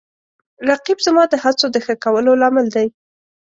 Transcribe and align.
رقیب 0.69 0.97
زما 1.07 1.23
د 1.29 1.33
هڅو 1.43 1.65
د 1.71 1.77
ښه 1.85 1.93
کولو 2.03 2.31
لامل 2.41 2.67
دی 2.75 2.87